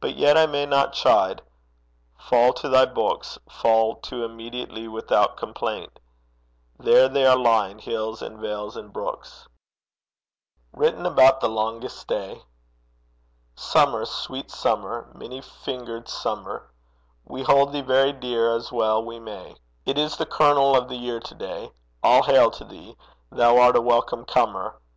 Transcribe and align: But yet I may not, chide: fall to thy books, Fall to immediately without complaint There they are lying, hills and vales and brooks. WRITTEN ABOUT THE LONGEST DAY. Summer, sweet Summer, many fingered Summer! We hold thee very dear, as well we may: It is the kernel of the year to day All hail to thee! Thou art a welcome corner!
But 0.00 0.16
yet 0.16 0.36
I 0.36 0.46
may 0.46 0.66
not, 0.66 0.94
chide: 0.94 1.40
fall 2.18 2.52
to 2.54 2.68
thy 2.68 2.86
books, 2.86 3.38
Fall 3.48 3.94
to 4.00 4.24
immediately 4.24 4.88
without 4.88 5.36
complaint 5.36 6.00
There 6.76 7.08
they 7.08 7.24
are 7.24 7.38
lying, 7.38 7.78
hills 7.78 8.20
and 8.20 8.40
vales 8.40 8.76
and 8.76 8.92
brooks. 8.92 9.46
WRITTEN 10.72 11.06
ABOUT 11.06 11.40
THE 11.40 11.48
LONGEST 11.50 12.08
DAY. 12.08 12.42
Summer, 13.54 14.04
sweet 14.06 14.50
Summer, 14.50 15.08
many 15.14 15.40
fingered 15.40 16.08
Summer! 16.08 16.68
We 17.24 17.44
hold 17.44 17.72
thee 17.72 17.80
very 17.80 18.12
dear, 18.12 18.56
as 18.56 18.72
well 18.72 19.04
we 19.04 19.20
may: 19.20 19.54
It 19.86 19.96
is 19.98 20.16
the 20.16 20.26
kernel 20.26 20.76
of 20.76 20.88
the 20.88 20.96
year 20.96 21.20
to 21.20 21.32
day 21.36 21.70
All 22.02 22.24
hail 22.24 22.50
to 22.50 22.64
thee! 22.64 22.96
Thou 23.30 23.56
art 23.60 23.76
a 23.76 23.80
welcome 23.80 24.24
corner! 24.24 24.80